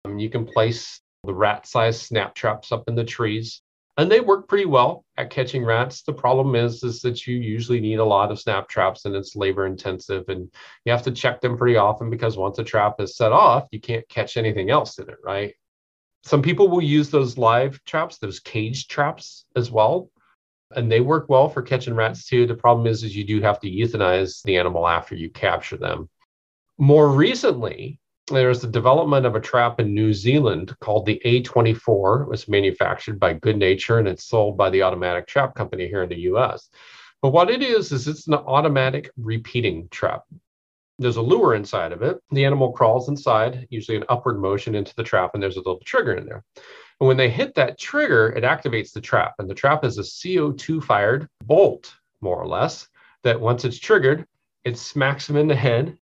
[0.04, 3.62] Um, you can place the rat sized snap traps up in the trees.
[3.96, 6.02] And they work pretty well at catching rats.
[6.02, 9.36] The problem is, is that you usually need a lot of snap traps and it's
[9.36, 10.50] labor intensive and
[10.84, 13.80] you have to check them pretty often because once a trap is set off, you
[13.80, 15.54] can't catch anything else in it, right?
[16.24, 20.10] Some people will use those live traps, those cage traps as well.
[20.72, 22.46] And they work well for catching rats too.
[22.46, 26.08] The problem is, is you do have to euthanize the animal after you capture them.
[26.78, 32.22] More recently, there's the development of a trap in New Zealand called the A24.
[32.22, 36.08] It was manufactured by Goodnature and it's sold by the Automatic Trap Company here in
[36.08, 36.70] the US.
[37.20, 40.22] But what it is, is it's an automatic repeating trap.
[40.98, 42.18] There's a lure inside of it.
[42.30, 45.80] The animal crawls inside, usually an upward motion into the trap, and there's a little
[45.84, 46.44] trigger in there.
[47.00, 49.34] And when they hit that trigger, it activates the trap.
[49.38, 52.88] And the trap is a CO2 fired bolt, more or less,
[53.22, 54.26] that once it's triggered,
[54.64, 55.98] it smacks them in the head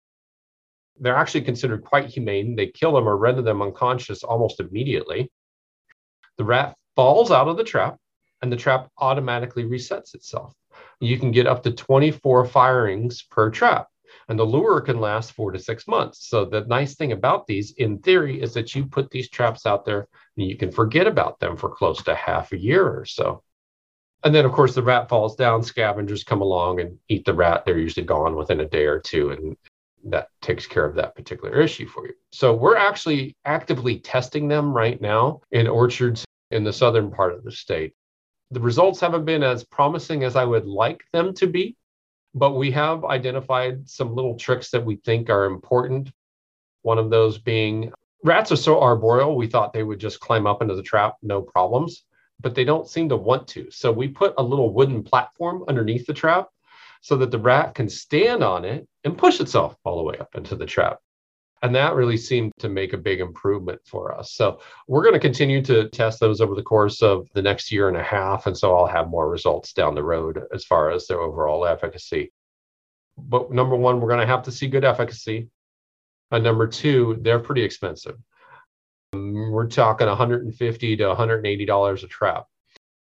[0.99, 2.56] they're actually considered quite humane.
[2.56, 5.31] They kill them or render them unconscious almost immediately.
[6.37, 7.98] The rat falls out of the trap
[8.41, 10.54] and the trap automatically resets itself.
[11.00, 13.87] You can get up to 24 firings per trap,
[14.29, 16.27] and the lure can last four to six months.
[16.27, 19.85] So, the nice thing about these, in theory, is that you put these traps out
[19.85, 23.43] there and you can forget about them for close to half a year or so.
[24.23, 27.63] And then, of course, the rat falls down, scavengers come along and eat the rat.
[27.65, 29.56] They're usually gone within a day or two, and
[30.06, 32.13] that takes care of that particular issue for you.
[32.31, 37.43] So we're actually actively testing them right now in orchards in the southern part of
[37.43, 37.93] the state.
[38.52, 41.75] The results haven't been as promising as I would like them to be,
[42.33, 46.12] but we have identified some little tricks that we think are important.
[46.83, 47.91] One of those being
[48.23, 51.41] rats are so arboreal, we thought they would just climb up into the trap, no
[51.41, 52.04] problems,
[52.39, 53.69] but they don't seem to want to.
[53.71, 56.48] So we put a little wooden platform underneath the trap
[57.02, 60.35] so that the rat can stand on it and push itself all the way up
[60.35, 60.99] into the trap.
[61.63, 64.33] And that really seemed to make a big improvement for us.
[64.33, 67.87] So we're going to continue to test those over the course of the next year
[67.87, 68.45] and a half.
[68.45, 72.31] And so I'll have more results down the road as far as their overall efficacy.
[73.17, 75.49] But number one, we're going to have to see good efficacy.
[76.29, 78.17] And number two, they're pretty expensive.
[79.13, 82.45] We're talking 150 to 180 dollars a trap.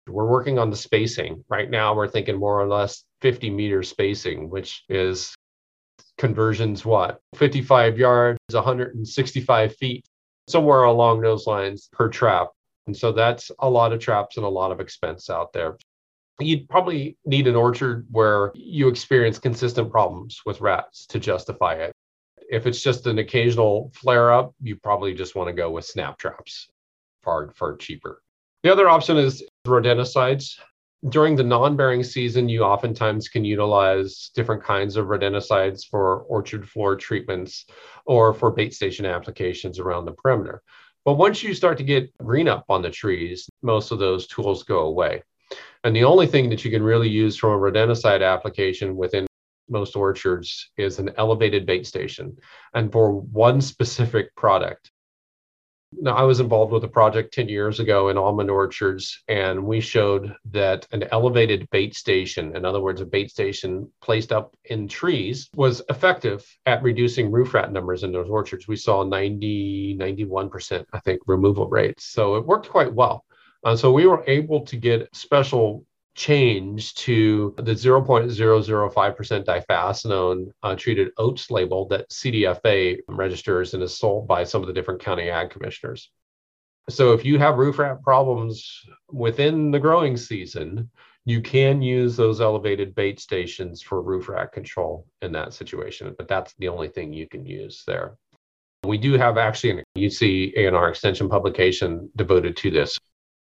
[0.05, 1.95] We're working on the spacing right now.
[1.95, 5.33] We're thinking more or less 50 meter spacing, which is
[6.17, 10.05] conversions what 55 yards 165 feet
[10.47, 12.49] somewhere along those lines per trap.
[12.87, 15.77] And so that's a lot of traps and a lot of expense out there.
[16.39, 21.93] You'd probably need an orchard where you experience consistent problems with rats to justify it.
[22.49, 26.17] If it's just an occasional flare up you probably just want to go with snap
[26.17, 26.67] traps
[27.23, 28.21] far far cheaper.
[28.63, 30.59] The other option is rodenticides
[31.09, 36.95] during the non-bearing season, you oftentimes can utilize different kinds of rodenticides for orchard floor
[36.95, 37.65] treatments
[38.05, 40.61] or for bait station applications around the perimeter.
[41.03, 44.63] But once you start to get green up on the trees, most of those tools
[44.63, 45.23] go away.
[45.83, 49.27] And the only thing that you can really use from a rodenticide application within
[49.69, 52.37] most orchards is an elevated bait station
[52.73, 54.92] and for one specific product.
[56.01, 59.79] Now, I was involved with a project 10 years ago in almond orchards, and we
[59.79, 64.87] showed that an elevated bait station, in other words, a bait station placed up in
[64.87, 68.67] trees, was effective at reducing roof rat numbers in those orchards.
[68.67, 72.05] We saw 90, 91%, I think, removal rates.
[72.05, 73.25] So it worked quite well.
[73.63, 75.85] Uh, so we were able to get special
[76.15, 84.27] change to the 0.005% diphacinone uh, treated oats label that CDFA registers and is sold
[84.27, 86.09] by some of the different county ag commissioners.
[86.89, 90.89] So if you have roof rat problems within the growing season,
[91.25, 96.27] you can use those elevated bait stations for roof rat control in that situation, but
[96.27, 98.17] that's the only thing you can use there.
[98.83, 102.99] We do have actually an UC ANR extension publication devoted to this.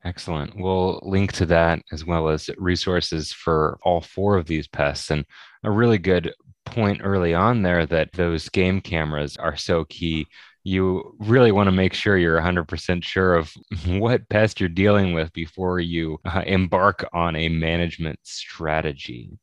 [0.05, 0.57] Excellent.
[0.57, 5.11] We'll link to that as well as resources for all four of these pests.
[5.11, 5.27] And
[5.63, 6.33] a really good
[6.65, 10.27] point early on there that those game cameras are so key.
[10.65, 13.53] You really want to make sure you're 100% sure of
[13.87, 19.39] what pest you're dealing with before you uh, embark on a management strategy.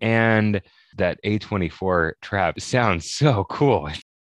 [0.00, 0.62] And
[0.96, 3.88] that A24 trap sounds so cool.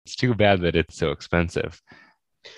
[0.05, 1.81] It's too bad that it's so expensive.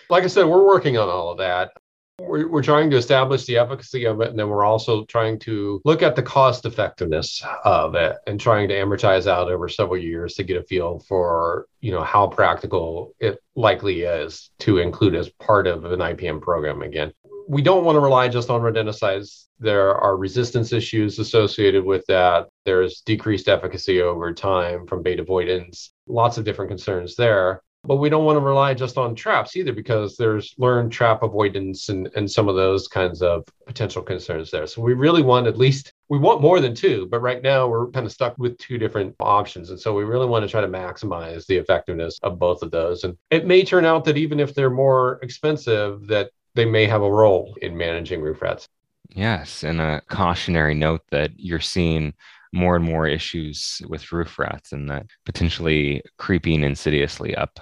[0.09, 1.71] Like I said, we're working on all of that.
[2.19, 5.81] We're, we're trying to establish the efficacy of it, and then we're also trying to
[5.83, 10.35] look at the cost effectiveness of it and trying to amortize out over several years
[10.35, 15.29] to get a feel for you know how practical it likely is to include as
[15.29, 17.11] part of an IPM program again.
[17.49, 19.45] We don't want to rely just on rodenticides.
[19.59, 22.47] There are resistance issues associated with that.
[22.63, 28.09] There's decreased efficacy over time from bait avoidance, lots of different concerns there but we
[28.09, 32.29] don't want to rely just on traps either because there's learned trap avoidance and, and
[32.29, 34.67] some of those kinds of potential concerns there.
[34.67, 37.89] So we really want at least we want more than two but right now we're
[37.91, 39.69] kind of stuck with two different options.
[39.69, 43.03] And so we really want to try to maximize the effectiveness of both of those.
[43.03, 47.01] And it may turn out that even if they're more expensive that they may have
[47.01, 48.67] a role in managing roof rats.
[49.09, 52.13] Yes and a cautionary note that you're seeing
[52.55, 57.59] more and more issues with roof rats and that potentially creeping insidiously up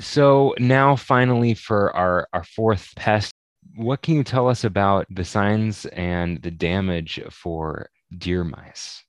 [0.00, 3.32] so now finally for our, our fourth pest,
[3.76, 7.88] what can you tell us about the signs and the damage for
[8.18, 9.04] deer mice?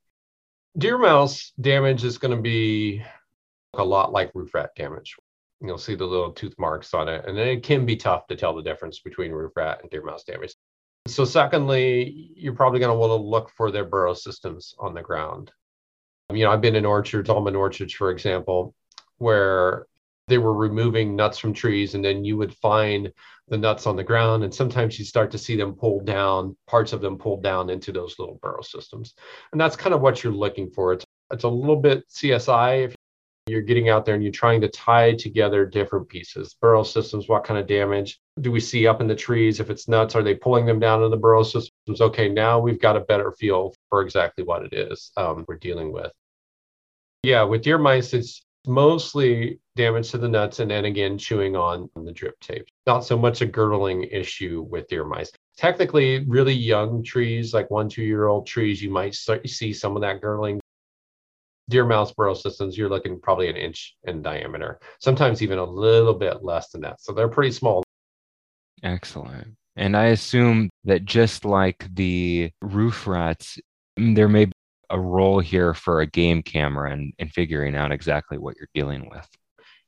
[0.77, 3.03] Deer mouse damage is going to be
[3.73, 5.15] a lot like roof rat damage.
[5.61, 8.55] You'll see the little tooth marks on it, and it can be tough to tell
[8.55, 10.55] the difference between roof rat and deer mouse damage.
[11.07, 15.01] So, secondly, you're probably going to want to look for their burrow systems on the
[15.01, 15.51] ground.
[16.31, 18.73] You know, I've been in orchards, almond orchards, for example,
[19.17, 19.87] where
[20.31, 23.11] they were removing nuts from trees and then you would find
[23.49, 26.93] the nuts on the ground and sometimes you start to see them pulled down parts
[26.93, 29.13] of them pulled down into those little burrow systems.
[29.51, 30.93] And that's kind of what you're looking for.
[30.93, 31.03] It's,
[31.33, 32.95] it's a little bit csi if
[33.47, 36.55] you're getting out there and you're trying to tie together different pieces.
[36.61, 39.59] Burrow systems what kind of damage do we see up in the trees?
[39.59, 41.99] If it's nuts are they pulling them down in the burrow systems?
[41.99, 45.91] Okay now we've got a better feel for exactly what it is um, we're dealing
[45.91, 46.13] with.
[47.21, 51.89] Yeah with deer mice it's Mostly damage to the nuts and then again chewing on
[51.95, 52.65] the drip tape.
[52.85, 55.31] Not so much a girdling issue with deer mice.
[55.57, 59.95] Technically, really young trees, like one, two year old trees, you might start, see some
[59.95, 60.59] of that girdling.
[61.69, 66.13] Deer mouse burrow systems, you're looking probably an inch in diameter, sometimes even a little
[66.13, 67.01] bit less than that.
[67.01, 67.83] So they're pretty small.
[68.83, 69.55] Excellent.
[69.75, 73.57] And I assume that just like the roof rats,
[73.95, 74.51] there may be
[74.91, 79.09] a role here for a game camera and, and figuring out exactly what you're dealing
[79.09, 79.27] with.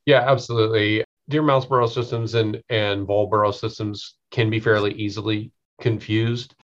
[0.06, 1.04] Yeah, absolutely.
[1.30, 6.56] Deer mouse burrow systems and, and vole burrow systems can be fairly easily confused.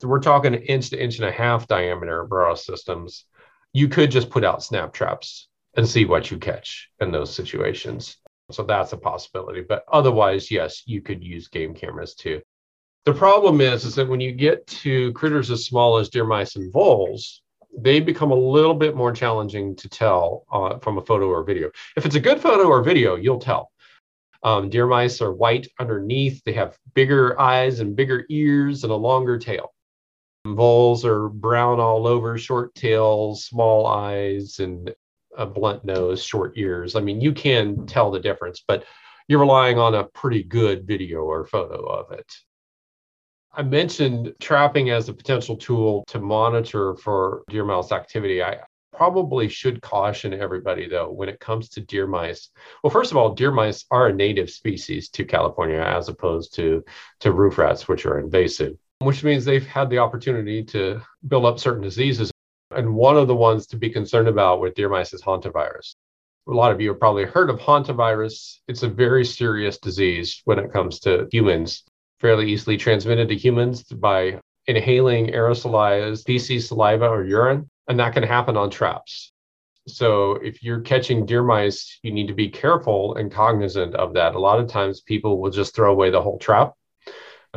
[0.00, 3.24] So we're talking inch to inch and a half diameter burrow systems.
[3.72, 8.16] You could just put out snap traps and see what you catch in those situations.
[8.50, 9.62] So that's a possibility.
[9.62, 12.40] But otherwise, yes, you could use game cameras too.
[13.04, 16.56] The problem is, is that when you get to critters as small as deer mice
[16.56, 17.42] and voles,
[17.76, 21.70] they become a little bit more challenging to tell uh, from a photo or video.
[21.96, 23.70] If it's a good photo or video, you'll tell.
[24.42, 26.42] Um, deer mice are white underneath.
[26.44, 29.72] They have bigger eyes and bigger ears and a longer tail.
[30.46, 34.94] Voles are brown all over, short tails, small eyes, and
[35.36, 36.94] a blunt nose, short ears.
[36.94, 38.84] I mean, you can tell the difference, but
[39.26, 42.32] you're relying on a pretty good video or photo of it.
[43.58, 48.40] I mentioned trapping as a potential tool to monitor for deer mouse activity.
[48.40, 48.60] I
[48.92, 52.50] probably should caution everybody though when it comes to deer mice.
[52.84, 56.84] Well, first of all, deer mice are a native species to California as opposed to
[57.18, 61.58] to roof rats, which are invasive, which means they've had the opportunity to build up
[61.58, 62.30] certain diseases.
[62.70, 65.96] And one of the ones to be concerned about with deer mice is hantavirus.
[66.46, 68.60] A lot of you have probably heard of hantavirus.
[68.68, 71.82] It's a very serious disease when it comes to humans
[72.20, 78.22] fairly easily transmitted to humans by inhaling aerosolized feces, saliva, or urine, and that can
[78.22, 79.32] happen on traps.
[79.86, 84.34] So if you're catching deer mice, you need to be careful and cognizant of that.
[84.34, 86.74] A lot of times people will just throw away the whole trap.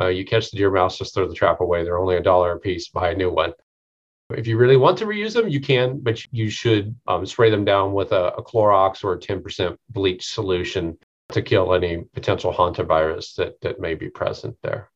[0.00, 1.84] Uh, you catch the deer mouse, just throw the trap away.
[1.84, 2.88] They're only a dollar a piece.
[2.88, 3.52] Buy a new one.
[4.30, 7.66] If you really want to reuse them, you can, but you should um, spray them
[7.66, 10.96] down with a, a Clorox or a 10% bleach solution
[11.32, 14.90] to kill any potential hantavirus that, that may be present there.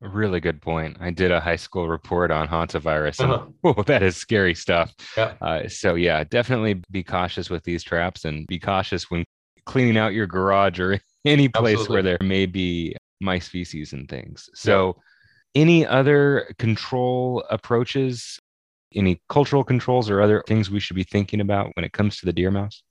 [0.00, 0.98] Really good point.
[1.00, 3.46] I did a high school report on hantavirus, and uh-huh.
[3.78, 4.92] oh, that is scary stuff.
[5.16, 5.34] Yeah.
[5.40, 9.24] Uh, so yeah, definitely be cautious with these traps, and be cautious when
[9.64, 11.94] cleaning out your garage or any place Absolutely.
[11.94, 14.50] where there may be mice feces and things.
[14.54, 14.96] So,
[15.54, 15.62] yeah.
[15.62, 18.38] any other control approaches?
[18.94, 22.26] Any cultural controls or other things we should be thinking about when it comes to
[22.26, 22.82] the deer mouse?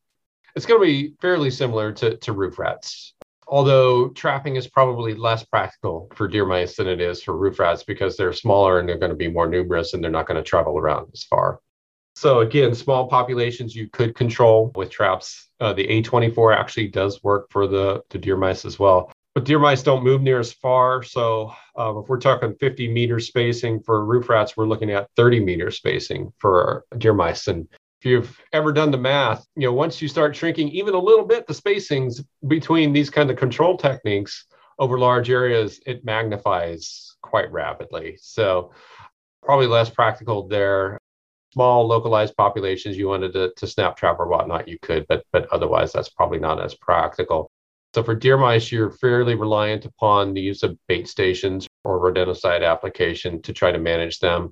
[0.56, 3.16] It's going to be fairly similar to, to roof rats,
[3.48, 7.84] although trapping is probably less practical for deer mice than it is for roof rats
[7.84, 10.48] because they're smaller and they're going to be more numerous and they're not going to
[10.48, 11.60] travel around as far.
[12.16, 15.50] So again, small populations you could control with traps.
[15.60, 19.12] Uh, the A24 actually does work for the, the deer mice as well.
[19.34, 21.02] But deer mice don't move near as far.
[21.02, 25.40] So uh, if we're talking 50 meter spacing for roof rats, we're looking at 30
[25.40, 27.48] meter spacing for deer mice.
[27.48, 27.68] And
[28.04, 31.24] if you've ever done the math, you know, once you start shrinking even a little
[31.26, 34.46] bit the spacings between these kind of control techniques
[34.78, 38.18] over large areas, it magnifies quite rapidly.
[38.20, 38.74] So
[39.42, 41.00] probably less practical there.
[41.54, 45.48] Small localized populations, you wanted to, to snap trap or whatnot, you could, but but
[45.54, 47.50] otherwise that's probably not as practical.
[47.96, 52.68] So for deer mice, you're fairly reliant upon the use of bait stations or rodenticide
[52.68, 54.52] application to try to manage them.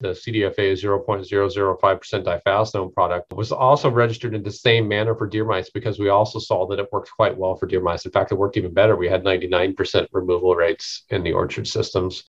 [0.00, 5.70] The CDFA 0.005% diphacinone product was also registered in the same manner for deer mice
[5.70, 8.04] because we also saw that it worked quite well for deer mice.
[8.04, 8.94] In fact, it worked even better.
[8.94, 12.24] We had 99% removal rates in the orchard systems.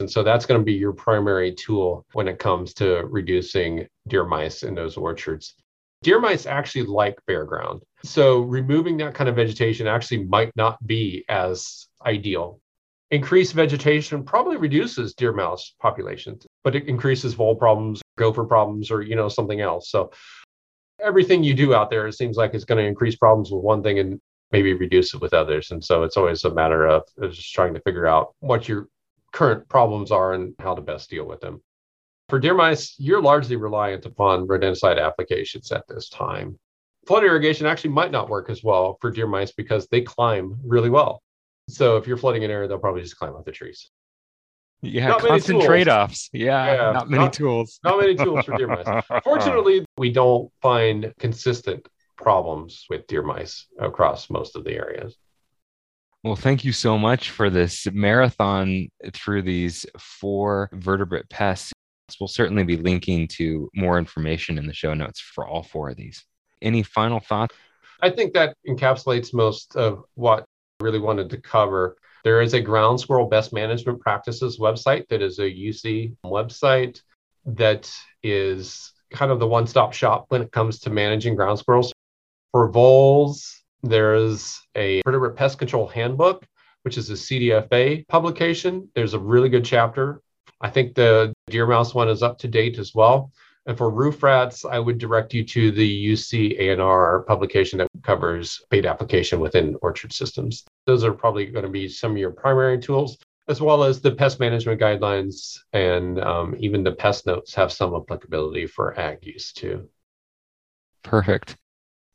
[0.00, 4.24] And so that's going to be your primary tool when it comes to reducing deer
[4.24, 5.54] mice in those orchards.
[6.02, 7.82] Deer mice actually like bare ground.
[8.02, 12.58] So removing that kind of vegetation actually might not be as ideal
[13.12, 19.02] increased vegetation probably reduces deer mouse populations, but it increases vole problems, gopher problems, or
[19.02, 19.90] you know something else.
[19.90, 20.10] So
[20.98, 23.82] everything you do out there, it seems like it's going to increase problems with one
[23.82, 24.18] thing and
[24.50, 25.70] maybe reduce it with others.
[25.70, 28.88] And so it's always a matter of just trying to figure out what your
[29.32, 31.62] current problems are and how to best deal with them.
[32.30, 36.58] For deer mice, you're largely reliant upon rodenticide applications at this time.
[37.06, 40.88] Flood irrigation actually might not work as well for deer mice because they climb really
[40.88, 41.20] well.
[41.72, 43.90] So if you're flooding an area, they'll probably just climb up the trees.
[44.82, 46.28] Yeah, not constant trade offs.
[46.32, 47.78] Yeah, yeah, not many not, tools.
[47.84, 49.04] not many tools for deer mice.
[49.24, 55.16] Fortunately, we don't find consistent problems with deer mice across most of the areas.
[56.24, 61.72] Well, thank you so much for this marathon through these four vertebrate pests.
[62.20, 65.96] We'll certainly be linking to more information in the show notes for all four of
[65.96, 66.24] these.
[66.60, 67.54] Any final thoughts?
[68.02, 70.44] I think that encapsulates most of what
[70.82, 71.96] really wanted to cover.
[72.24, 77.00] There is a ground squirrel best management practices website that is a UC website
[77.46, 81.92] that is kind of the one stop shop when it comes to managing ground squirrels.
[82.52, 86.46] For voles, there's a vertebrate pest control handbook,
[86.82, 88.88] which is a CDFA publication.
[88.94, 90.20] There's a really good chapter.
[90.60, 93.32] I think the deer mouse one is up to date as well.
[93.66, 98.60] And for roof rats, I would direct you to the UC ANR publication that covers
[98.70, 100.64] bait application within orchard systems.
[100.86, 103.18] Those are probably going to be some of your primary tools,
[103.48, 107.94] as well as the pest management guidelines and um, even the pest notes have some
[107.94, 109.88] applicability for ag use too.
[111.02, 111.56] Perfect.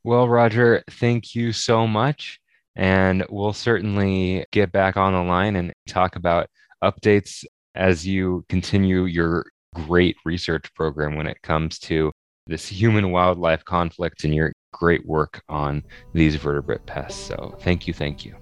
[0.03, 2.39] Well, Roger, thank you so much.
[2.75, 6.47] And we'll certainly get back on the line and talk about
[6.83, 7.43] updates
[7.75, 12.11] as you continue your great research program when it comes to
[12.45, 17.21] this human wildlife conflict and your great work on these vertebrate pests.
[17.21, 18.35] So thank you, thank you.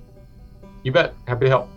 [0.86, 1.16] You bet.
[1.28, 1.68] Happy to help.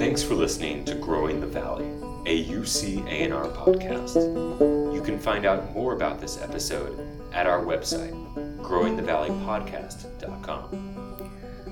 [0.00, 1.84] Thanks for listening to Growing the Valley,
[2.24, 4.94] a UC ANR podcast.
[4.94, 6.98] You can find out more about this episode
[7.34, 8.14] at our website,
[8.62, 10.89] growingthevalleypodcast.com.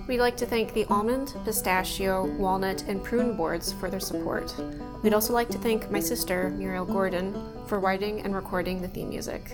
[0.09, 4.55] We'd like to thank the almond, pistachio, walnut, and prune boards for their support.
[5.03, 7.35] We'd also like to thank my sister, Muriel Gordon,
[7.67, 9.53] for writing and recording the theme music.